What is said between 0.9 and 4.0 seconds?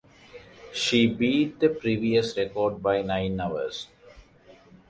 beat the previous record by nine hours.